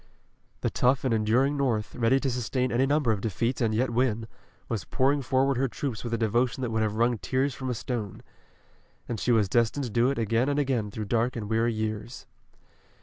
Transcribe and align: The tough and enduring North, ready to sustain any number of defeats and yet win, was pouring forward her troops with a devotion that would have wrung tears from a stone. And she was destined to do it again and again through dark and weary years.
The 0.61 0.71
tough 0.71 1.03
and 1.03 1.13
enduring 1.13 1.55
North, 1.57 1.93
ready 1.93 2.19
to 2.21 2.29
sustain 2.31 2.71
any 2.71 2.87
number 2.87 3.11
of 3.11 3.21
defeats 3.21 3.61
and 3.61 3.71
yet 3.71 3.91
win, 3.91 4.27
was 4.67 4.83
pouring 4.83 5.21
forward 5.21 5.57
her 5.57 5.67
troops 5.67 6.03
with 6.03 6.11
a 6.11 6.17
devotion 6.17 6.61
that 6.61 6.71
would 6.71 6.81
have 6.81 6.95
wrung 6.95 7.19
tears 7.19 7.53
from 7.53 7.69
a 7.69 7.75
stone. 7.75 8.23
And 9.07 9.19
she 9.19 9.31
was 9.31 9.47
destined 9.47 9.83
to 9.83 9.91
do 9.91 10.09
it 10.09 10.17
again 10.17 10.49
and 10.49 10.57
again 10.57 10.89
through 10.89 11.05
dark 11.05 11.35
and 11.35 11.47
weary 11.47 11.73
years. 11.73 12.25